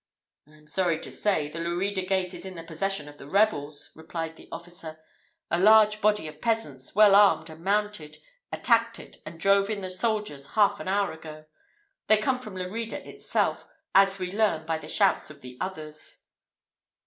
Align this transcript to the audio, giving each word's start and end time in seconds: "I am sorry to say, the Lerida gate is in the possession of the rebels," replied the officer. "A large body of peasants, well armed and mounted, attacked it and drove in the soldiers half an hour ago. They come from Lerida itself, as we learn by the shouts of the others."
"I 0.47 0.55
am 0.55 0.65
sorry 0.65 0.99
to 0.99 1.11
say, 1.11 1.47
the 1.47 1.59
Lerida 1.59 2.01
gate 2.01 2.33
is 2.33 2.43
in 2.43 2.55
the 2.55 2.63
possession 2.63 3.07
of 3.07 3.19
the 3.19 3.29
rebels," 3.29 3.91
replied 3.93 4.35
the 4.35 4.49
officer. 4.51 4.99
"A 5.51 5.59
large 5.59 6.01
body 6.01 6.27
of 6.27 6.41
peasants, 6.41 6.95
well 6.95 7.13
armed 7.13 7.51
and 7.51 7.63
mounted, 7.63 8.17
attacked 8.51 8.97
it 8.97 9.17
and 9.27 9.39
drove 9.39 9.69
in 9.69 9.81
the 9.81 9.91
soldiers 9.91 10.47
half 10.57 10.79
an 10.79 10.87
hour 10.87 11.11
ago. 11.11 11.45
They 12.07 12.17
come 12.17 12.39
from 12.39 12.55
Lerida 12.55 13.07
itself, 13.07 13.67
as 13.93 14.17
we 14.17 14.31
learn 14.33 14.65
by 14.65 14.79
the 14.79 14.87
shouts 14.87 15.29
of 15.29 15.41
the 15.41 15.55
others." 15.61 16.23